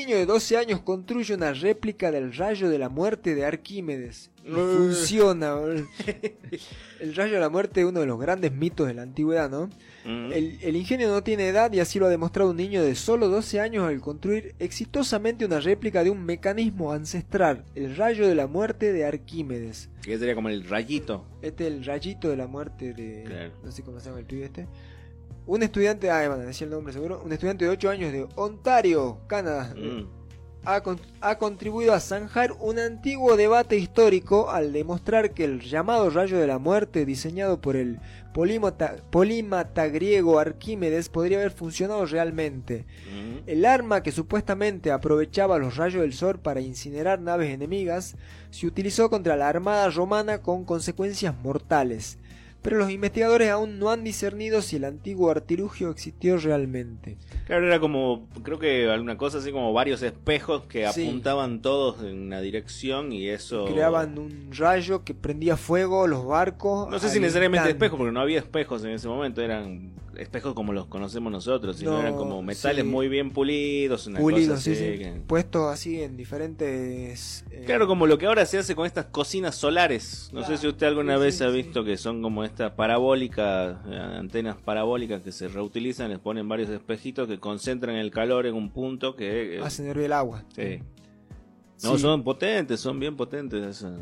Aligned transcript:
niño 0.00 0.16
de 0.16 0.26
12 0.26 0.56
años 0.56 0.80
construye 0.80 1.34
una 1.34 1.52
réplica 1.52 2.10
del 2.10 2.32
rayo 2.34 2.68
de 2.68 2.78
la 2.78 2.88
muerte 2.88 3.34
de 3.34 3.44
Arquímedes. 3.44 4.30
Y 4.44 4.50
funciona. 4.50 5.54
El 7.00 7.14
rayo 7.14 7.34
de 7.34 7.40
la 7.40 7.50
muerte 7.50 7.80
es 7.80 7.86
uno 7.86 8.00
de 8.00 8.06
los 8.06 8.18
grandes 8.18 8.52
mitos 8.52 8.86
de 8.86 8.94
la 8.94 9.02
antigüedad, 9.02 9.50
¿no? 9.50 9.68
Mm. 10.04 10.32
El, 10.32 10.58
el 10.62 10.76
ingenio 10.76 11.08
no 11.08 11.22
tiene 11.22 11.48
edad 11.48 11.72
y 11.72 11.80
así 11.80 11.98
lo 11.98 12.06
ha 12.06 12.08
demostrado 12.08 12.50
un 12.50 12.56
niño 12.56 12.82
de 12.82 12.94
solo 12.94 13.28
12 13.28 13.60
años 13.60 13.86
al 13.86 14.00
construir 14.00 14.54
exitosamente 14.58 15.44
una 15.44 15.60
réplica 15.60 16.02
de 16.02 16.10
un 16.10 16.24
mecanismo 16.24 16.92
ancestral, 16.92 17.64
el 17.74 17.96
rayo 17.96 18.26
de 18.26 18.34
la 18.34 18.46
muerte 18.46 18.92
de 18.92 19.04
Arquímedes. 19.04 19.90
Que 20.02 20.18
sería 20.18 20.34
como 20.34 20.48
el 20.48 20.64
rayito. 20.66 21.26
Este 21.42 21.66
es 21.66 21.72
el 21.74 21.84
rayito 21.84 22.30
de 22.30 22.36
la 22.36 22.46
muerte 22.46 22.94
de... 22.94 23.24
Claro. 23.24 23.52
No 23.62 23.70
sé 23.70 23.82
cómo 23.82 24.00
se 24.00 24.06
llama 24.06 24.20
el 24.20 24.26
pibe 24.26 24.46
este. 24.46 24.66
Un 25.50 25.64
estudiante, 25.64 26.08
ah, 26.12 26.28
bueno, 26.28 26.44
decía 26.44 26.64
el 26.66 26.70
nombre 26.70 26.92
seguro, 26.92 27.22
un 27.24 27.32
estudiante 27.32 27.64
de 27.64 27.72
8 27.72 27.90
años 27.90 28.12
de 28.12 28.24
Ontario, 28.36 29.18
Canadá, 29.26 29.74
Mm. 29.76 30.06
ha, 30.64 30.80
con- 30.80 31.00
ha 31.20 31.38
contribuido 31.38 31.92
a 31.92 31.98
zanjar 31.98 32.52
un 32.60 32.78
antiguo 32.78 33.36
debate 33.36 33.76
histórico 33.76 34.48
al 34.50 34.72
demostrar 34.72 35.32
que 35.32 35.42
el 35.42 35.60
llamado 35.60 36.08
rayo 36.10 36.38
de 36.38 36.46
la 36.46 36.58
muerte 36.60 37.04
diseñado 37.04 37.60
por 37.60 37.74
el 37.74 37.98
polímata, 38.32 38.94
polímata 39.10 39.88
griego 39.88 40.38
Arquímedes 40.38 41.08
podría 41.08 41.38
haber 41.38 41.50
funcionado 41.50 42.06
realmente. 42.06 42.86
Mm. 43.12 43.48
El 43.48 43.64
arma 43.64 44.04
que 44.04 44.12
supuestamente 44.12 44.92
aprovechaba 44.92 45.58
los 45.58 45.76
rayos 45.76 46.02
del 46.02 46.12
sol 46.12 46.38
para 46.38 46.60
incinerar 46.60 47.20
naves 47.20 47.50
enemigas 47.52 48.14
se 48.50 48.68
utilizó 48.68 49.10
contra 49.10 49.36
la 49.36 49.48
armada 49.48 49.90
romana 49.90 50.42
con 50.42 50.64
consecuencias 50.64 51.34
mortales. 51.42 52.18
Pero 52.62 52.76
los 52.76 52.90
investigadores 52.90 53.48
aún 53.50 53.78
no 53.78 53.88
han 53.90 54.04
discernido 54.04 54.60
si 54.60 54.76
el 54.76 54.84
antiguo 54.84 55.30
artilugio 55.30 55.90
existió 55.90 56.36
realmente. 56.36 57.16
Claro, 57.46 57.66
era 57.66 57.80
como, 57.80 58.28
creo 58.42 58.58
que 58.58 58.88
alguna 58.90 59.16
cosa 59.16 59.38
así 59.38 59.50
como 59.50 59.72
varios 59.72 60.02
espejos 60.02 60.64
que 60.66 60.86
Sí. 60.92 61.06
apuntaban 61.06 61.62
todos 61.62 62.02
en 62.04 62.18
una 62.20 62.40
dirección 62.42 63.12
y 63.12 63.28
eso... 63.28 63.64
Creaban 63.64 64.18
un 64.18 64.50
rayo 64.52 65.04
que 65.04 65.14
prendía 65.14 65.56
fuego 65.56 66.06
los 66.06 66.26
barcos. 66.26 66.90
No 66.90 66.98
sé 66.98 67.08
si 67.08 67.18
necesariamente 67.18 67.70
espejos, 67.70 67.96
porque 67.98 68.12
no 68.12 68.20
había 68.20 68.38
espejos 68.40 68.84
en 68.84 68.90
ese 68.90 69.08
momento, 69.08 69.40
eran 69.40 69.92
espejos 70.20 70.54
como 70.54 70.72
los 70.72 70.86
conocemos 70.86 71.32
nosotros, 71.32 71.76
sino 71.76 71.92
No, 71.92 72.00
eran 72.00 72.16
como 72.16 72.42
metales 72.42 72.84
sí. 72.84 72.90
muy 72.90 73.08
bien 73.08 73.30
pulidos, 73.32 74.06
una 74.06 74.20
Pulidos, 74.20 74.58
cosa 74.58 74.70
así. 74.70 74.74
sí, 74.76 74.92
sí. 74.92 74.98
que- 74.98 75.20
Puestos 75.26 75.72
así 75.72 76.02
en 76.02 76.16
diferentes. 76.16 77.44
eh, 77.50 77.62
Claro, 77.66 77.86
como 77.86 78.06
lo 78.06 78.18
que 78.18 78.26
ahora 78.26 78.44
se 78.46 78.58
hace 78.58 78.74
con 78.74 78.86
estas 78.86 79.06
cocinas 79.06 79.54
solares. 79.54 80.30
No 80.32 80.44
sé 80.44 80.56
si 80.58 80.66
usted 80.68 80.86
alguna 80.86 81.16
vez 81.16 81.40
ha 81.42 81.48
visto 81.48 81.84
que 81.84 81.96
son 81.96 82.22
como 82.22 82.44
estas 82.44 82.72
parabólicas, 82.72 83.76
eh, 83.88 83.96
antenas 83.96 84.56
parabólicas 84.56 85.22
que 85.22 85.32
se 85.32 85.48
reutilizan, 85.48 86.10
les 86.10 86.18
ponen 86.18 86.48
varios 86.48 86.68
espejitos 86.70 87.26
que 87.28 87.38
concentran 87.38 87.96
el 87.96 88.10
calor 88.10 88.46
en 88.46 88.54
un 88.54 88.70
punto 88.70 89.16
que... 89.16 89.56
eh, 89.56 89.60
Hacen 89.62 89.86
hervir 89.86 90.04
el 90.06 90.12
agua. 90.12 90.44
sí. 90.54 90.80
No, 91.82 91.96
son 91.96 92.22
potentes, 92.22 92.78
son 92.78 93.00
bien 93.00 93.16
potentes. 93.16 93.64
esas. 93.64 93.98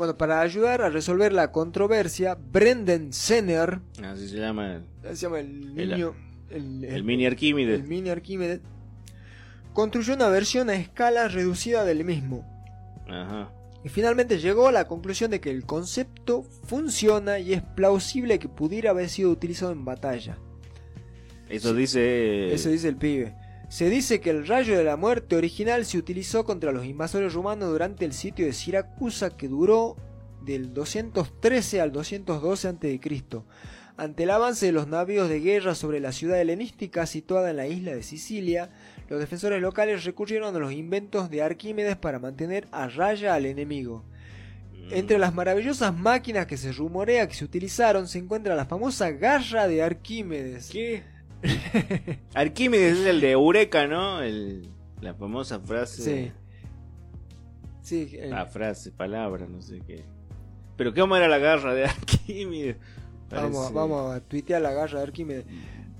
Bueno, 0.00 0.16
para 0.16 0.40
ayudar 0.40 0.80
a 0.80 0.88
resolver 0.88 1.30
la 1.30 1.52
controversia, 1.52 2.34
Brendan 2.34 3.12
Senner, 3.12 3.80
Así 4.02 4.30
se 4.30 4.38
llama 4.38 4.80
se 5.02 5.14
llama 5.14 5.40
el 5.40 5.78
El- 5.78 5.90
niño. 5.90 6.14
El, 6.48 6.84
el 6.86 7.04
mini 7.04 7.26
Arquímedes. 7.26 7.80
el 7.82 7.86
mini 7.86 8.08
Arquímedes, 8.08 8.60
construyó 9.74 10.14
una 10.14 10.28
versión 10.28 10.70
a 10.70 10.74
escala 10.76 11.28
reducida 11.28 11.84
del 11.84 12.02
mismo. 12.06 12.46
Ajá. 13.10 13.52
Y 13.84 13.90
finalmente 13.90 14.38
llegó 14.38 14.68
a 14.68 14.72
la 14.72 14.86
conclusión 14.88 15.30
de 15.32 15.42
que 15.42 15.50
el 15.50 15.66
concepto 15.66 16.44
funciona 16.64 17.38
y 17.38 17.52
es 17.52 17.60
plausible 17.60 18.38
que 18.38 18.48
pudiera 18.48 18.92
haber 18.92 19.10
sido 19.10 19.30
utilizado 19.30 19.70
en 19.72 19.84
batalla. 19.84 20.38
Eso 21.50 21.74
dice... 21.74 22.54
Eso 22.54 22.70
dice 22.70 22.88
el 22.88 22.96
pibe. 22.96 23.34
Se 23.70 23.88
dice 23.88 24.20
que 24.20 24.30
el 24.30 24.48
rayo 24.48 24.76
de 24.76 24.82
la 24.82 24.96
muerte 24.96 25.36
original 25.36 25.84
se 25.84 25.96
utilizó 25.96 26.44
contra 26.44 26.72
los 26.72 26.84
invasores 26.84 27.32
romanos 27.32 27.70
durante 27.70 28.04
el 28.04 28.12
sitio 28.12 28.44
de 28.44 28.52
Siracusa 28.52 29.36
que 29.36 29.46
duró 29.46 29.96
del 30.42 30.74
213 30.74 31.80
al 31.80 31.92
212 31.92 32.66
a.C. 32.66 33.00
Ante 33.96 34.24
el 34.24 34.30
avance 34.30 34.66
de 34.66 34.72
los 34.72 34.88
navíos 34.88 35.28
de 35.28 35.38
guerra 35.38 35.76
sobre 35.76 36.00
la 36.00 36.10
ciudad 36.10 36.40
helenística 36.40 37.06
situada 37.06 37.50
en 37.50 37.58
la 37.58 37.68
isla 37.68 37.94
de 37.94 38.02
Sicilia, 38.02 38.70
los 39.08 39.20
defensores 39.20 39.62
locales 39.62 40.02
recurrieron 40.04 40.56
a 40.56 40.58
los 40.58 40.72
inventos 40.72 41.30
de 41.30 41.42
Arquímedes 41.42 41.94
para 41.94 42.18
mantener 42.18 42.66
a 42.72 42.88
raya 42.88 43.34
al 43.34 43.46
enemigo. 43.46 44.04
Entre 44.90 45.16
las 45.16 45.32
maravillosas 45.32 45.96
máquinas 45.96 46.46
que 46.46 46.56
se 46.56 46.72
rumorea 46.72 47.28
que 47.28 47.36
se 47.36 47.44
utilizaron 47.44 48.08
se 48.08 48.18
encuentra 48.18 48.56
la 48.56 48.66
famosa 48.66 49.12
garra 49.12 49.68
de 49.68 49.80
Arquímedes. 49.80 50.70
¿Qué? 50.70 51.04
Arquímedes 52.34 52.98
es 52.98 53.06
el 53.06 53.20
de 53.20 53.30
Eureka, 53.32 53.86
¿no? 53.86 54.20
El, 54.22 54.68
la 55.00 55.14
famosa 55.14 55.60
frase... 55.60 56.02
Sí. 56.02 56.32
Sí, 57.82 58.16
el- 58.18 58.30
La 58.30 58.46
frase, 58.46 58.92
palabra, 58.92 59.46
no 59.46 59.60
sé 59.62 59.80
qué. 59.86 60.04
Pero 60.76 60.94
¿cómo 60.94 61.16
era 61.16 61.28
la 61.28 61.38
garra 61.38 61.74
de 61.74 61.84
Arquímedes? 61.86 62.76
vamos, 63.30 63.72
vamos 63.72 64.14
a 64.14 64.20
tuitear 64.20 64.60
la 64.60 64.72
garra 64.72 64.98
de 64.98 65.04
Arquímedes. 65.04 65.44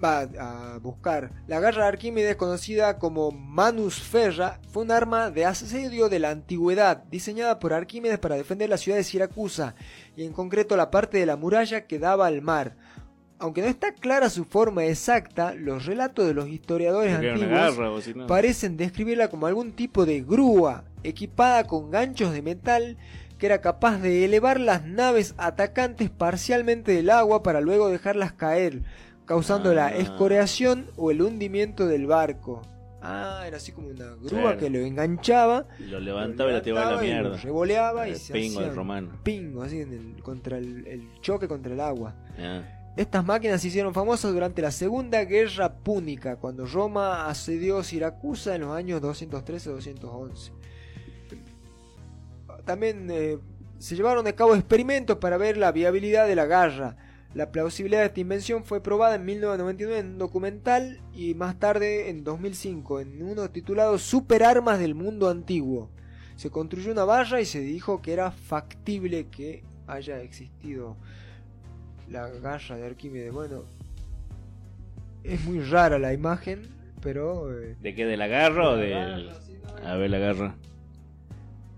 Va 0.03 0.21
a 0.39 0.79
buscar. 0.79 1.31
La 1.47 1.61
garra 1.61 1.83
de 1.83 1.89
Arquímedes, 1.89 2.37
conocida 2.37 2.99
como 2.99 3.31
Manus 3.33 4.01
Ferra, 4.01 4.59
fue 4.71 4.83
un 4.85 4.91
arma 4.91 5.31
de 5.31 5.45
asedio 5.45 6.09
de 6.09 6.19
la 6.19 6.31
antigüedad, 6.31 7.05
diseñada 7.05 7.59
por 7.59 7.75
Arquímedes 7.75 8.19
para 8.19 8.37
defender 8.37 8.71
la 8.71 8.79
ciudad 8.79 8.97
de 8.97 9.05
Siracusa, 9.05 9.75
y 10.17 10.25
en 10.25 10.33
concreto 10.33 10.75
la 10.77 10.91
parte 10.91 11.19
de 11.19 11.27
la 11.27 11.37
muralla 11.37 11.87
que 11.87 11.99
daba 11.99 12.27
al 12.27 12.41
mar. 12.41 12.77
Aunque 13.41 13.63
no 13.63 13.69
está 13.69 13.93
clara 13.95 14.29
su 14.31 14.45
forma 14.45 14.85
exacta, 14.85 15.55
los 15.55 15.87
relatos 15.87 16.27
de 16.27 16.35
los 16.35 16.49
historiadores 16.49 17.15
antiguos 17.15 17.49
garra 17.49 17.91
o 17.91 18.01
si 18.01 18.13
no. 18.15 18.27
parecen 18.27 18.77
describirla 18.77 19.29
como 19.29 19.47
algún 19.47 19.73
tipo 19.73 20.05
de 20.07 20.21
grúa 20.21 20.85
equipada 21.03 21.67
con 21.67 21.91
ganchos 21.91 22.33
de 22.33 22.43
metal 22.43 22.99
que 23.39 23.47
era 23.47 23.63
capaz 23.63 23.97
de 23.99 24.27
elevar 24.27 24.61
las 24.61 24.85
naves 24.85 25.35
atacantes 25.39 26.11
parcialmente 26.11 26.93
del 26.93 27.09
agua 27.09 27.43
para 27.43 27.63
luego 27.63 27.89
dejarlas 27.89 28.35
caer, 28.35 28.83
causando 29.25 29.73
la 29.73 29.87
Ah. 29.87 29.97
escoreación 29.97 30.91
o 30.97 31.11
el 31.11 31.23
hundimiento 31.23 31.87
del 31.87 32.07
barco. 32.07 32.61
Ah, 33.01 33.45
era 33.47 33.57
así 33.57 33.73
como 33.73 33.89
una 33.89 34.05
grúa 34.17 34.29
Claro. 34.43 34.59
que 34.59 34.69
lo 34.69 34.79
enganchaba, 34.81 35.65
Lo 35.79 36.01
levantaba 36.01 36.51
y 36.51 36.53
la 36.53 36.61
tiraba 36.61 36.81
a 36.83 36.85
la 36.85 36.91
levantaba 37.01 37.07
y 37.07 37.23
lo 37.23 37.29
mierda. 37.31 37.43
revoleaba 37.43 38.09
y 38.09 38.11
El 38.11 38.17
se 38.19 38.33
pingo 38.35 38.61
hacía 38.61 38.73
romano. 38.75 39.09
pingo 39.23 39.63
así 39.63 39.81
en 39.81 39.93
el- 39.95 40.23
contra 40.23 40.59
el, 40.59 40.87
el 40.87 41.09
choque 41.23 41.49
contra 41.49 41.73
el 41.73 41.81
agua. 41.81 42.15
Ah. 42.39 42.61
Estas 43.01 43.25
máquinas 43.25 43.63
se 43.63 43.69
hicieron 43.69 43.95
famosas 43.95 44.31
durante 44.31 44.61
la 44.61 44.71
Segunda 44.71 45.25
Guerra 45.25 45.73
Púnica, 45.73 46.37
cuando 46.37 46.67
Roma 46.67 47.31
asedió 47.31 47.83
Siracusa 47.83 48.55
en 48.55 48.61
los 48.61 48.77
años 48.77 49.01
213-211. 49.01 50.53
También 52.67 53.09
eh, 53.11 53.39
se 53.79 53.97
llevaron 53.97 54.27
a 54.27 54.35
cabo 54.35 54.55
experimentos 54.55 55.17
para 55.17 55.39
ver 55.39 55.57
la 55.57 55.73
viabilidad 55.73 56.27
de 56.27 56.37
la 56.37 56.45
garra. 56.45 56.99
La 57.33 57.51
plausibilidad 57.51 58.01
de 58.01 58.09
esta 58.09 58.21
invención 58.21 58.65
fue 58.65 58.83
probada 58.83 59.15
en 59.15 59.25
1999 59.25 59.99
en 59.99 60.07
un 60.07 60.19
documental 60.19 61.01
y 61.15 61.33
más 61.33 61.59
tarde 61.59 62.11
en 62.11 62.23
2005 62.23 63.01
en 63.01 63.23
uno 63.23 63.51
titulado 63.51 63.97
Superarmas 63.97 64.79
del 64.79 64.95
Mundo 64.95 65.31
Antiguo. 65.31 65.89
Se 66.37 66.51
construyó 66.51 66.93
una 66.93 67.05
barra 67.05 67.41
y 67.41 67.47
se 67.47 67.61
dijo 67.61 68.03
que 68.03 68.13
era 68.13 68.31
factible 68.31 69.29
que 69.29 69.65
haya 69.87 70.21
existido 70.21 70.99
la 72.11 72.29
garra 72.29 72.77
de 72.77 72.87
Arquímedes. 72.87 73.33
Bueno, 73.33 73.65
es 75.25 75.45
muy 75.45 75.61
rara 75.61 75.99
la 75.99 76.13
imagen, 76.13 76.69
pero... 77.03 77.53
eh, 77.59 77.77
¿De 77.81 77.95
qué? 77.95 78.07
¿De 78.07 78.17
la 78.17 78.27
garra 78.27 78.71
o 78.71 78.77
la 78.77 78.83
de.? 78.83 78.91
garra, 78.91 79.41
sí, 79.47 79.59
no, 79.63 79.89
A 79.89 79.97
ver 79.97 80.11
la 80.11 80.19
garra. 80.19 80.55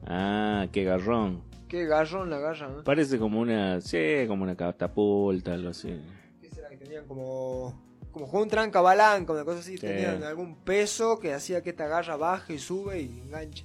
Ah, 0.07 0.67
qué 0.73 0.85
garrón. 0.85 1.43
Qué 1.69 1.87
garrón 1.87 2.29
la 2.31 2.39
garra, 2.39 2.69
¿no? 2.69 2.85
Parece 2.85 3.19
como 3.19 3.41
una. 3.41 3.81
Sí, 3.81 4.25
como 4.29 4.43
una 4.43 4.57
catapulta, 4.57 5.55
algo 5.55 5.71
así. 5.71 5.99
¿Qué 6.41 6.51
será 6.51 6.69
que 6.69 6.77
tenían 6.77 7.07
como... 7.07 7.81
Como 8.11 8.29
con 8.31 8.43
un 8.43 8.49
trancabalanca, 8.49 9.33
una 9.33 9.45
cosa 9.45 9.61
así, 9.61 9.79
Sí. 9.79 9.87
tenían 9.87 10.23
algún 10.23 10.55
peso 10.57 11.19
que 11.19 11.33
hacía 11.33 11.63
que 11.63 11.71
esta 11.71 11.87
garra 11.87 12.17
baje 12.17 12.55
y 12.55 12.59
sube 12.59 13.01
y 13.01 13.21
enganche. 13.25 13.65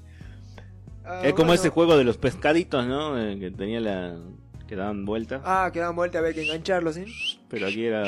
Ah, 1.03 1.21
es 1.23 1.31
como 1.33 1.47
bueno. 1.47 1.53
ese 1.55 1.67
juego 1.69 1.97
de 1.97 2.05
los 2.05 2.17
pescaditos, 2.17 2.85
¿no? 2.87 3.21
Eh, 3.21 3.37
que 3.39 3.51
tenía 3.51 3.81
la. 3.81 4.17
Que 4.67 4.75
daban 4.75 5.05
vuelta. 5.05 5.41
Ah, 5.43 5.69
que 5.71 5.79
daban 5.79 5.95
vuelta 5.95 6.19
a 6.19 6.21
ver 6.21 6.35
que 6.35 6.43
engancharlo, 6.43 6.93
¿sí? 6.93 7.05
Pero 7.49 7.67
aquí 7.67 7.85
era. 7.85 8.03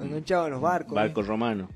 Enganchaban 0.00 0.50
los 0.50 0.60
barcos. 0.60 0.92
¿eh? 0.92 0.96
barco 0.96 1.22
romano. 1.22 1.68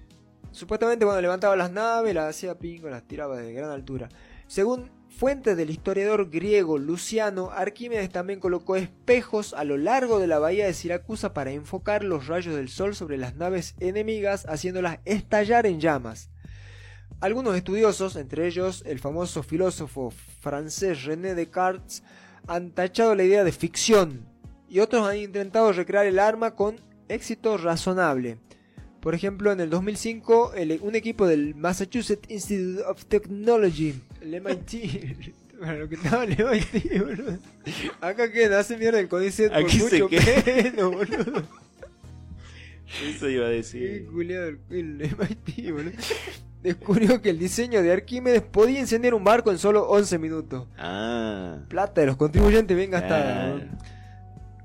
Supuestamente 0.51 1.05
cuando 1.05 1.21
levantaba 1.21 1.57
las 1.57 1.71
naves, 1.71 2.15
las 2.15 2.31
hacía 2.31 2.59
pingo, 2.59 2.89
las 2.89 3.03
tiraba 3.03 3.37
de 3.37 3.53
gran 3.53 3.71
altura. 3.71 4.09
Según 4.47 4.91
fuentes 5.09 5.57
del 5.57 5.71
historiador 5.71 6.31
griego 6.31 6.79
Luciano, 6.79 7.51
Arquímedes 7.51 8.11
también 8.11 8.41
colocó 8.41 8.77
espejos 8.77 9.53
a 9.53 9.65
lo 9.65 9.77
largo 9.77 10.19
de 10.19 10.27
la 10.27 10.39
bahía 10.39 10.67
de 10.67 10.75
Siracusa 10.75 11.35
para 11.35 11.51
enfocar 11.51 12.05
los 12.05 12.27
rayos 12.29 12.55
del 12.55 12.69
sol 12.69 12.95
sobre 12.95 13.19
las 13.19 13.35
naves 13.37 13.75
enemigas, 13.81 14.47
haciéndolas 14.47 15.01
estallar 15.05 15.67
en 15.67 15.81
llamas. 15.81 16.31
Algunos 17.21 17.57
estudiosos, 17.57 18.17
entre 18.17 18.47
ellos 18.47 18.83
el 18.87 18.99
famoso 18.99 19.43
filósofo 19.43 20.13
francés 20.41 21.05
René 21.05 21.35
Descartes, 21.35 22.03
han 22.47 22.71
tachado 22.73 23.15
la 23.15 23.25
idea 23.25 23.45
de 23.45 23.53
ficción 23.53 24.27
y 24.69 24.81
otros 24.81 25.07
han 25.07 25.17
intentado 25.19 25.73
recrear 25.73 26.07
el 26.07 26.19
arma 26.19 26.55
con 26.55 26.77
éxito 27.09 27.57
razonable. 27.59 28.39
Por 29.01 29.15
ejemplo, 29.15 29.53
en 29.53 29.61
el 29.61 29.69
2005, 29.71 30.55
el- 30.55 30.79
un 30.83 30.95
equipo 30.95 31.27
del 31.27 31.55
Massachusetts 31.55 32.29
Institute 32.31 32.83
of 32.85 33.05
Technology, 33.05 33.95
el 34.23 34.41
MIT, 34.41 35.59
bueno, 35.59 35.75
lo 35.81 35.89
que 35.89 35.95
estaba 35.97 36.25
el 36.25 36.31
MIT, 36.31 36.99
boludo. 37.05 37.39
Acá 38.01 38.33
queda, 38.33 38.61
hace 38.61 38.79
mierda 38.79 38.99
el 39.01 39.09
CONICET 39.09 39.53
por 39.53 39.63
Aquí 39.63 39.79
mucho 39.79 40.09
menos, 40.09 40.93
boludo. 40.95 41.43
Eso 43.07 43.29
iba 43.29 43.47
a 43.47 43.51
Qué 43.51 43.55
decir. 43.57 44.07
culiado 44.07 44.49
el, 44.49 44.59
el 44.71 44.97
MIT, 45.19 45.71
boludo. 45.73 45.93
Descubrió 46.65 47.21
que 47.21 47.29
el 47.31 47.39
diseño 47.39 47.83
de 47.83 47.93
Arquímedes 47.93 48.41
podía 48.43 48.81
encender 48.81 49.13
un 49.15 49.23
barco 49.23 49.51
en 49.53 49.59
solo 49.59 49.87
11 49.87 50.19
minutos. 50.19 50.67
Ah. 50.79 51.59
Plata 51.69 52.01
de 52.01 52.07
los 52.09 52.17
contribuyentes 52.17 52.75
bien 52.77 52.91
gastada. 52.91 53.49
¿no? 53.55 53.61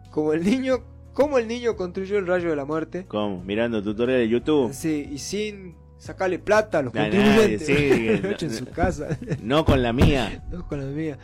Como 0.10 0.32
el 0.34 0.44
niño, 0.46 0.78
como 1.14 1.38
el 1.38 1.48
niño 1.48 1.76
construyó 1.76 2.18
el 2.18 2.26
rayo 2.26 2.50
de 2.50 2.56
la 2.56 2.64
muerte. 2.64 3.06
¿Cómo? 3.06 3.44
Mirando 3.44 3.84
tutorial 3.84 4.20
de 4.20 4.30
YouTube. 4.30 4.74
Sí, 4.74 5.10
y 5.12 5.18
sin 5.20 5.76
sacarle 5.98 6.40
plata 6.40 6.80
a 6.80 6.84
los 6.84 6.94
contribuyentes. 6.94 7.68
nadie, 7.70 8.18
sí, 8.22 8.28
hecho 8.30 8.46
en 8.46 8.54
su 8.54 8.66
casa. 8.68 9.18
No 9.44 9.66
con 9.66 9.84
la 9.84 9.92
mía. 9.92 10.42
no 10.52 10.66
con 10.66 10.80
la 10.80 10.86
mía. 10.86 11.18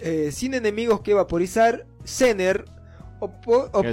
Eh, 0.00 0.30
sin 0.32 0.54
enemigos 0.54 1.02
que 1.02 1.14
vaporizar, 1.14 1.86
Zener 2.04 2.64
opo- 3.20 3.70
op- 3.72 3.84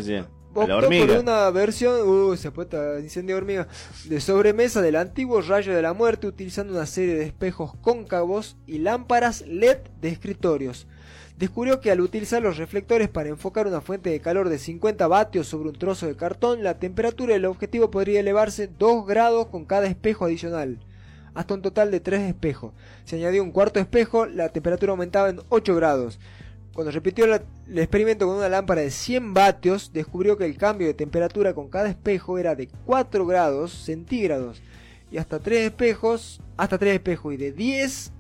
optó 0.54 0.90
por 0.90 1.12
una 1.20 1.50
versión, 1.50 2.08
uh, 2.08 2.36
se 2.36 2.50
apuesta 2.50 3.00
incendio 3.00 3.36
de 3.36 3.42
hormiga, 3.42 3.68
de 4.06 4.22
sobremesa 4.22 4.82
del 4.82 4.96
antiguo 4.96 5.42
rayo 5.42 5.76
de 5.76 5.82
la 5.82 5.94
muerte 5.94 6.28
utilizando 6.28 6.74
una 6.74 6.86
serie 6.86 7.16
de 7.16 7.26
espejos 7.26 7.74
cóncavos 7.82 8.58
y 8.68 8.80
lámparas 8.80 9.42
LED 9.48 9.78
de 10.02 10.10
escritorios. 10.10 10.88
Descubrió 11.38 11.82
que 11.82 11.90
al 11.90 12.02
utilizar 12.02 12.42
los 12.42 12.58
reflectores 12.58 13.10
para 13.10 13.30
enfocar 13.30 13.66
una 13.66 13.82
fuente 13.82 14.12
de 14.12 14.20
calor 14.20 14.48
de 14.48 14.60
50 14.60 15.08
vatios 15.08 15.48
sobre 15.48 15.70
un 15.70 15.76
trozo 15.76 16.06
de 16.06 16.16
cartón, 16.16 16.64
la 16.64 16.78
temperatura 16.78 17.34
del 17.34 17.46
objetivo 17.46 17.90
podría 17.90 18.20
elevarse 18.20 18.68
2 18.68 19.08
grados 19.08 19.48
con 19.48 19.66
cada 19.66 19.88
espejo 19.88 20.26
adicional, 20.26 20.78
hasta 21.34 21.56
un 21.56 21.64
total 21.64 21.90
de 21.90 22.00
3 22.00 22.30
espejos. 22.30 22.74
Se 23.06 23.16
añadió 23.16 23.42
un 23.44 23.52
cuarto 23.52 23.80
espejo, 23.80 24.28
la 24.28 24.50
temperatura 24.50 24.92
aumentaba 24.92 25.30
en 25.30 25.42
8 25.50 25.76
grados. 25.76 26.20
Cuando 26.74 26.92
repitió 26.92 27.28
la- 27.28 27.44
el 27.68 27.80
experimento 27.80 28.26
con 28.28 28.38
una 28.38 28.48
lámpara 28.50 28.82
de 28.82 28.92
100 28.92 29.34
vatios, 29.34 29.92
descubrió 29.94 30.38
que 30.38 30.46
el 30.46 30.58
cambio 30.58 30.88
de 30.88 30.94
temperatura 30.94 31.54
con 31.54 31.70
cada 31.70 31.90
espejo 31.90 32.38
era 32.38 32.56
de 32.56 32.70
4 32.86 33.26
grados 33.26 33.72
centígrados 33.72 34.62
y 35.12 35.18
hasta 35.18 35.40
3 35.40 35.66
espejos, 35.68 36.40
hasta 36.58 36.78
3 36.78 36.94
espejos 36.96 37.34
y 37.34 37.38
de 37.38 37.52
10 37.52 38.14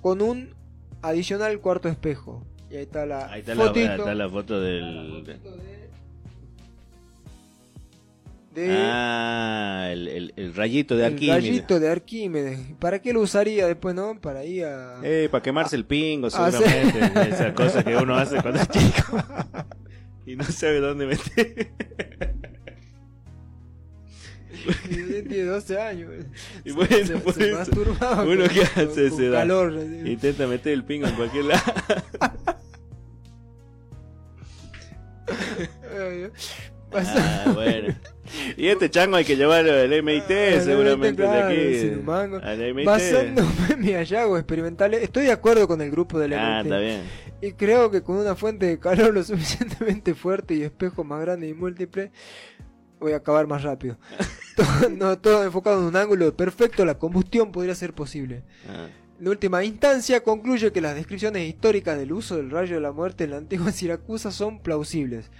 con 0.00 0.22
un 0.22 0.54
adicional 1.02 1.58
cuarto 1.60 1.88
espejo. 1.88 2.44
Y 2.70 2.76
ahí 2.76 2.82
está 2.82 3.04
la 3.06 3.26
Ahí 3.32 3.40
está 3.40 3.54
la, 3.56 3.64
fotito. 3.66 3.92
está 3.92 4.14
la 4.14 4.28
foto 4.28 4.60
del. 4.60 5.24
de 5.24 5.38
Ah, 8.70 9.88
el, 9.90 10.08
el- 10.08 10.32
el 10.36 10.54
rayito 10.54 10.96
de 10.96 11.06
el 11.06 11.12
Arquímedes. 11.14 11.42
gallito 11.44 11.80
de 11.80 11.88
Arquímedes. 11.88 12.58
¿Para 12.78 13.00
qué 13.00 13.12
lo 13.12 13.20
usaría 13.20 13.66
después, 13.66 13.94
no? 13.94 14.20
Para 14.20 14.44
ir 14.44 14.64
a... 14.64 15.00
Eh, 15.02 15.28
para 15.30 15.42
quemarse 15.42 15.76
el 15.76 15.84
pingo, 15.84 16.28
seguramente. 16.30 16.98
Esa 17.30 17.54
cosa 17.54 17.82
que 17.84 17.96
uno 17.96 18.16
hace 18.16 18.40
cuando 18.42 18.60
es 18.60 18.68
chico. 18.68 19.22
y 20.26 20.36
no 20.36 20.44
sabe 20.44 20.80
dónde 20.80 21.06
meter. 21.06 21.70
Tiene 24.88 25.44
12 25.44 25.80
años. 25.80 26.10
Y 26.64 26.72
bueno, 26.72 26.94
se, 27.06 27.16
por 27.16 27.32
se 27.34 27.48
eso, 27.48 27.58
masturbaba 27.58 28.24
uno 28.24 28.44
que 28.48 28.60
hace 28.60 29.08
con- 29.08 29.18
con 29.18 29.32
calor. 29.32 29.74
así. 29.78 30.10
Intenta 30.10 30.46
meter 30.46 30.72
el 30.74 30.84
pingo 30.84 31.06
en 31.06 31.14
cualquier 31.14 31.44
lado. 31.46 31.62
Ah, 36.92 37.52
bueno. 37.54 37.94
Y 38.60 38.68
este 38.68 38.90
chango 38.90 39.16
hay 39.16 39.24
que 39.24 39.36
llevarlo 39.36 39.72
al 39.72 40.02
MIT, 40.02 40.30
Ah, 40.30 40.60
seguramente, 40.60 41.22
claro, 41.22 41.48
de 41.48 41.92
aquí. 41.94 42.42
Al 42.42 42.74
MIT. 42.74 42.86
Basándome 42.86 43.48
en 43.70 43.80
mis 43.80 43.94
hallazgos 43.94 44.38
experimentales, 44.38 45.02
estoy 45.02 45.24
de 45.24 45.32
acuerdo 45.32 45.66
con 45.66 45.80
el 45.80 45.90
grupo 45.90 46.18
del 46.18 46.34
Ah, 46.34 46.58
MIT. 46.62 46.66
está 46.66 46.78
bien. 46.78 47.02
Y 47.40 47.52
creo 47.52 47.90
que 47.90 48.02
con 48.02 48.16
una 48.16 48.36
fuente 48.36 48.66
de 48.66 48.78
calor 48.78 49.14
lo 49.14 49.22
suficientemente 49.24 50.14
fuerte 50.14 50.54
y 50.54 50.62
espejos 50.62 51.06
más 51.06 51.22
grandes 51.22 51.50
y 51.50 51.54
múltiples, 51.54 52.10
voy 52.98 53.12
a 53.12 53.16
acabar 53.16 53.46
más 53.46 53.62
rápido. 53.62 53.96
todo, 54.56 54.90
no, 54.90 55.18
todo 55.18 55.42
enfocado 55.42 55.78
en 55.80 55.86
un 55.86 55.96
ángulo 55.96 56.36
perfecto, 56.36 56.84
la 56.84 56.98
combustión 56.98 57.52
podría 57.52 57.74
ser 57.74 57.94
posible. 57.94 58.42
Ah. 58.68 58.88
En 59.20 59.28
última 59.28 59.62
instancia, 59.62 60.22
concluye 60.22 60.72
que 60.72 60.80
las 60.80 60.94
descripciones 60.94 61.46
históricas 61.46 61.98
del 61.98 62.10
uso 62.10 62.36
del 62.36 62.50
rayo 62.50 62.76
de 62.76 62.80
la 62.80 62.92
muerte 62.92 63.24
en 63.24 63.32
la 63.32 63.36
antigua 63.36 63.70
Siracusa 63.72 64.32
son 64.32 64.60
plausibles. 64.60 65.30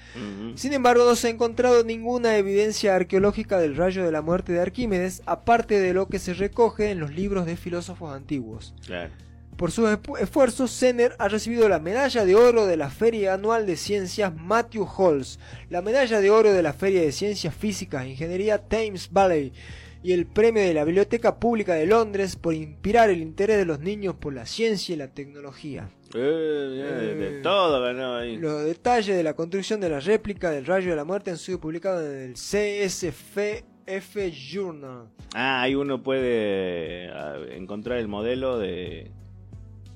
Sin 0.55 0.75
embargo, 0.75 1.07
no 1.07 1.17
se 1.17 1.29
ha 1.29 1.31
encontrado 1.31 1.83
ninguna 1.83 2.37
evidencia 2.37 2.95
arqueológica 2.95 3.59
del 3.59 3.77
rayo 3.77 4.05
de 4.05 4.13
la 4.13 4.21
muerte 4.21 4.53
de 4.53 4.61
Arquímedes, 4.61 5.23
aparte 5.25 5.81
de 5.81 5.95
lo 5.95 6.09
que 6.09 6.19
se 6.19 6.35
recoge 6.35 6.91
en 6.91 7.01
los 7.01 7.15
libros 7.15 7.47
de 7.47 7.57
filósofos 7.57 8.15
antiguos. 8.15 8.75
Claro. 8.85 9.15
Por 9.57 9.71
sus 9.71 9.89
esfuerzos, 10.21 10.79
Zener 10.79 11.17
ha 11.19 11.29
recibido 11.29 11.67
la 11.67 11.81
medalla 11.81 12.27
de 12.27 12.35
oro 12.35 12.67
de 12.67 12.77
la 12.77 12.91
Feria 12.91 13.33
Anual 13.33 13.67
de 13.67 13.77
Ciencias 13.77 14.35
Matthew 14.35 14.87
Halls, 14.87 15.39
la 15.71 15.81
medalla 15.81 16.21
de 16.21 16.31
oro 16.31 16.53
de 16.53 16.63
la 16.63 16.75
Feria 16.75 17.01
de 17.01 17.13
Ciencias 17.13 17.55
Físicas 17.55 18.05
e 18.05 18.11
Ingeniería 18.11 18.59
Thames 18.59 19.11
Valley 19.11 19.55
y 20.03 20.13
el 20.13 20.27
premio 20.27 20.63
de 20.63 20.73
la 20.75 20.85
Biblioteca 20.85 21.39
Pública 21.39 21.75
de 21.75 21.87
Londres 21.87 22.37
por 22.37 22.55
inspirar 22.55 23.11
el 23.11 23.21
interés 23.21 23.59
de 23.59 23.67
los 23.67 23.81
niños 23.81 24.15
por 24.15 24.33
la 24.33 24.47
ciencia 24.47 24.95
y 24.95 24.97
la 24.99 25.09
tecnología. 25.09 25.89
Eh, 26.15 26.19
de, 26.19 27.15
de 27.15 27.39
Eh. 27.39 27.41
todo 27.43 27.81
ganó 27.83 28.17
ahí. 28.17 28.37
Los 28.37 28.65
detalles 28.65 29.17
de 29.17 29.23
la 29.23 29.35
construcción 29.35 29.81
de 29.81 29.91
la 29.91 30.01
réplica 30.01 30.51
del 30.51 30.65
rayo 30.67 30.91
de 30.91 30.97
la 30.97 31.05
muerte 31.05 31.31
han 31.31 31.37
sido 31.39 31.61
publicados 31.61 32.03
en 32.05 32.19
el 32.31 32.33
CSFF 32.35 34.17
Journal. 34.33 35.09
Ah, 35.35 35.63
ahí 35.63 35.75
uno 35.75 36.03
puede 36.03 37.11
ah, 37.13 37.37
encontrar 37.53 37.99
el 37.99 38.09
modelo 38.09 38.59
de 38.59 39.11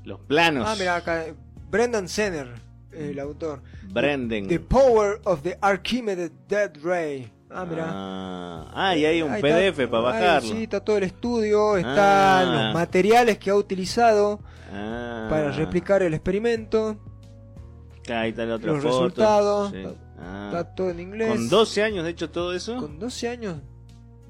los 0.04 0.20
planos. 0.20 0.66
Ah, 0.68 0.76
mira 0.78 0.96
acá, 0.96 1.26
Brendan 1.70 2.08
Senner, 2.08 2.48
el 2.92 3.18
autor. 3.18 3.62
Branden. 3.90 4.46
The 4.48 4.60
Power 4.60 5.20
of 5.24 5.42
the 5.42 5.56
Archimedes 5.60 6.30
Dead 6.48 6.72
Ray. 6.82 7.30
Ah, 7.54 7.64
mira. 7.64 7.84
Ah, 7.88 8.70
ah, 8.74 8.96
y 8.96 9.04
hay 9.04 9.22
un 9.22 9.30
Ahí 9.32 9.40
PDF 9.42 9.78
está. 9.84 9.90
para 9.90 10.08
Ahí, 10.16 10.20
bajarlo. 10.22 10.48
sí, 10.48 10.62
está 10.64 10.80
todo 10.80 10.96
el 10.98 11.04
estudio, 11.04 11.76
están 11.76 11.94
Ah. 11.96 12.62
los 12.66 12.74
materiales 12.74 13.38
que 13.38 13.50
ha 13.50 13.54
utilizado 13.54 14.40
Ah. 14.72 15.26
para 15.30 15.52
replicar 15.52 16.02
el 16.02 16.14
experimento. 16.14 16.96
Ah, 18.10 18.20
Ahí 18.20 18.30
está 18.30 18.44
la 18.44 18.56
otra 18.56 18.72
los 18.72 18.82
foto. 18.82 18.94
resultados. 18.96 19.70
Sí. 19.70 19.84
Está 20.46 20.74
todo 20.74 20.90
en 20.90 21.00
inglés. 21.00 21.28
Con 21.28 21.48
12 21.48 21.82
años 21.82 22.04
de 22.04 22.10
hecho 22.10 22.30
todo 22.30 22.52
eso. 22.54 22.76
Con 22.78 22.98
12 22.98 23.28
años. 23.28 23.56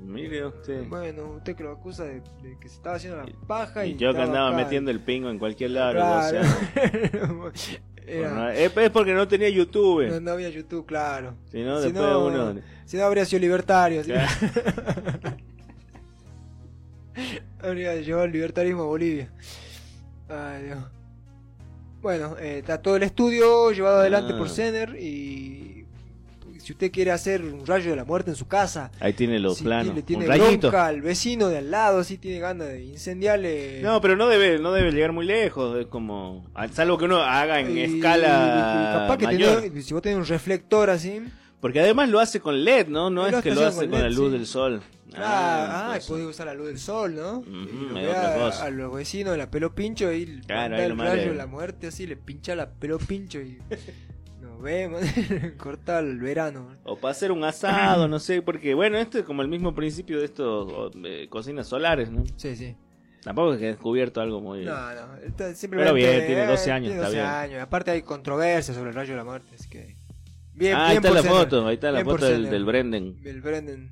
Mire 0.00 0.44
usted. 0.46 0.86
Bueno, 0.88 1.24
usted 1.36 1.56
que 1.56 1.62
lo 1.62 1.72
acusa 1.72 2.04
de, 2.04 2.20
de 2.42 2.58
que 2.60 2.68
se 2.68 2.74
estaba 2.76 2.96
haciendo 2.96 3.18
la 3.22 3.26
paja 3.46 3.86
y, 3.86 3.92
y 3.92 3.96
yo 3.96 4.12
que 4.12 4.20
andaba 4.20 4.48
acá. 4.48 4.56
metiendo 4.58 4.90
el 4.90 5.00
pingo 5.00 5.30
en 5.30 5.38
cualquier 5.38 5.70
lado. 5.70 5.92
Claro. 5.92 6.40
o 6.40 7.50
sea, 7.54 7.78
Era- 8.06 8.54
es, 8.54 8.76
es 8.76 8.90
porque 8.90 9.14
no 9.14 9.26
tenía 9.28 9.48
YouTube. 9.48 10.06
no, 10.08 10.20
no 10.20 10.30
había 10.32 10.50
YouTube, 10.50 10.84
claro. 10.86 11.34
Si 11.50 11.62
no, 11.62 11.78
Si 11.78 11.84
después 11.92 12.04
no- 12.10 12.26
uno. 12.26 12.60
Si 12.84 12.96
no, 12.98 13.04
habría 13.04 13.24
sido 13.24 13.40
libertario. 13.40 14.02
habría 17.60 17.94
llevado 17.96 18.24
el 18.26 18.32
libertarismo 18.32 18.82
a 18.82 18.86
Bolivia. 18.86 19.30
Ay, 20.28 20.64
Dios. 20.64 20.78
Bueno, 22.02 22.36
eh, 22.38 22.58
está 22.58 22.82
todo 22.82 22.96
el 22.96 23.02
estudio 23.04 23.70
llevado 23.72 24.00
adelante 24.00 24.32
Ah. 24.34 24.38
por 24.38 24.50
Zener 24.50 24.96
y 25.00 25.63
si 26.64 26.72
usted 26.72 26.90
quiere 26.90 27.10
hacer 27.12 27.42
un 27.42 27.64
rayo 27.66 27.90
de 27.90 27.96
la 27.96 28.04
muerte 28.04 28.30
en 28.30 28.36
su 28.36 28.48
casa, 28.48 28.90
Ahí 29.00 29.12
tiene 29.12 29.38
los 29.38 29.58
si 29.58 29.64
planos. 29.64 29.94
le 29.94 30.02
tiene 30.02 30.24
un 30.24 30.28
rayito. 30.30 30.68
bronca 30.70 30.86
al 30.86 31.00
vecino 31.02 31.48
de 31.48 31.58
al 31.58 31.70
lado, 31.70 32.02
si 32.02 32.18
tiene 32.18 32.40
ganas 32.40 32.68
de 32.68 32.82
incendiarle. 32.84 33.80
No, 33.82 34.00
pero 34.00 34.16
no 34.16 34.26
debe, 34.28 34.58
no 34.58 34.72
debe 34.72 34.90
llegar 34.92 35.12
muy 35.12 35.26
lejos. 35.26 35.78
Es 35.78 35.86
como. 35.86 36.46
Salvo 36.72 36.98
que 36.98 37.04
uno 37.04 37.18
haga 37.22 37.60
en 37.60 37.76
Y- 37.76 37.82
escala. 37.82 38.26
y 38.96 38.98
capaz 38.98 39.18
que 39.18 39.24
mayor. 39.26 39.60
tiene- 39.60 39.82
si 39.82 39.92
vos 39.94 40.02
tenés 40.02 40.18
un 40.18 40.26
reflector 40.26 40.90
así, 40.90 41.22
Porque 41.60 41.80
además 41.80 42.08
lo 42.10 42.20
hace 42.20 42.40
con 42.40 42.62
LED, 42.64 42.88
¿no? 42.88 43.08
No 43.08 43.26
es 43.26 43.36
que 43.36 43.50
lo 43.54 43.64
hace 43.66 43.82
con 43.82 43.90
con 43.90 44.02
la 44.02 44.10
luz 44.10 44.26
sí. 44.32 44.36
del 44.38 44.46
sol. 44.46 44.82
Ah, 45.16 45.84
ah, 45.86 45.88
pues, 45.92 46.06
podés 46.06 46.26
usar 46.26 46.46
la 46.46 46.54
luz 46.54 46.66
del 46.66 46.78
sol, 46.78 47.14
¿no? 47.14 47.42
Y 47.46 47.88
es 47.88 47.94
ve 47.94 48.08
otra 48.08 48.34
a, 48.34 48.38
cosa. 48.38 48.64
a 48.64 48.70
los 48.70 48.92
vecinos 48.94 49.30
de 49.32 49.38
la 49.38 49.50
pelo 49.50 49.74
pincho 49.74 50.12
y 50.12 50.40
Claro, 50.46 50.60
manda 50.70 50.76
ahí 50.76 50.90
el 50.90 50.98
rayo 50.98 51.30
de 51.30 51.34
la 51.36 51.46
muerte 51.46 51.86
así, 51.86 52.06
le 52.06 52.16
pincha 52.16 52.54
la 52.56 52.68
pelo 52.70 52.98
pincho 52.98 53.40
y 53.40 53.58
nos 54.44 54.60
vemos, 54.62 55.00
corta 55.58 55.98
el 55.98 56.18
verano. 56.20 56.76
O 56.84 56.96
para 56.96 57.12
hacer 57.12 57.32
un 57.32 57.42
asado, 57.44 58.06
no 58.08 58.18
sé, 58.18 58.42
porque 58.42 58.74
bueno, 58.74 58.98
esto 58.98 59.18
es 59.18 59.24
como 59.24 59.42
el 59.42 59.48
mismo 59.48 59.74
principio 59.74 60.18
de 60.18 60.26
estos 60.26 60.92
eh, 61.04 61.26
cocinas 61.28 61.66
solares, 61.66 62.10
¿no? 62.10 62.24
Sí, 62.36 62.54
sí. 62.54 62.76
Tampoco 63.22 63.54
es 63.54 63.58
que 63.58 63.64
he 63.64 63.68
descubierto 63.68 64.20
algo 64.20 64.40
muy... 64.40 64.64
No, 64.64 64.94
no, 64.94 65.16
está 65.16 65.54
simplemente, 65.54 65.94
bien, 65.94 66.26
tiene 66.26 66.44
eh, 66.44 66.46
12 66.46 66.72
años, 66.72 66.88
tiene 66.88 66.96
está 66.96 67.06
12 67.08 67.16
bien. 67.16 67.26
años. 67.26 67.62
Aparte 67.62 67.90
hay 67.90 68.02
controversia 68.02 68.74
sobre 68.74 68.90
el 68.90 68.94
rayo 68.96 69.12
de 69.12 69.16
la 69.16 69.24
muerte, 69.24 69.54
así 69.58 69.68
que... 69.68 69.96
Bien, 70.52 70.76
ah, 70.76 70.88
ahí 70.88 70.98
bien 70.98 71.04
está 71.04 71.08
por 71.08 71.16
la 71.32 71.38
foto, 71.38 71.66
ahí 71.66 71.74
está 71.74 71.90
la 71.90 72.02
Bien 72.02 72.16
foto 72.16 72.26
del, 72.26 72.50
del 72.50 72.64
Brendan. 72.64 73.16
El 73.24 73.40
Brendan. 73.40 73.90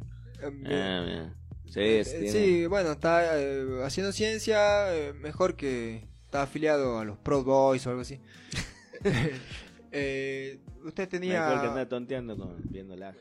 Bien. 0.60 0.72
Ah, 0.72 1.02
mira. 1.06 1.34
Sí, 1.72 1.80
Eh, 1.80 2.28
sí, 2.30 2.66
bueno, 2.66 2.92
está 2.92 3.40
eh, 3.40 3.80
haciendo 3.82 4.12
ciencia 4.12 4.94
eh, 4.94 5.14
mejor 5.14 5.56
que 5.56 6.06
está 6.26 6.42
afiliado 6.42 6.98
a 6.98 7.04
los 7.06 7.16
Proud 7.16 7.44
Boys 7.44 7.86
o 7.86 7.90
algo 7.90 8.02
así. 8.02 8.20
Eh, 9.92 10.58
usted 10.84 11.08
tenía 11.08 11.40
Mejor 11.40 11.60
que 11.60 11.68
anda 11.68 11.88
tonteando 11.88 12.36
con, 12.36 12.56
viendo 12.70 12.96
la 12.96 13.14